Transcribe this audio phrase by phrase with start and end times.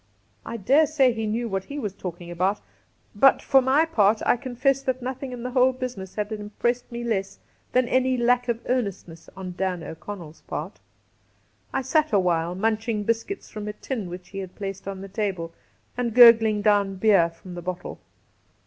[0.47, 2.59] I dare say he knew what he was talking about,
[3.13, 7.03] but, for my part, I confess that nothing in the whole business had impressed me
[7.03, 7.37] less
[7.71, 10.79] than any lack of earnestness on Dan O'ConneU's part.
[11.71, 15.53] I sat awhile munching biscuits from a tin which he had placed on the table
[15.95, 17.99] and gurgling down beer from the bottle.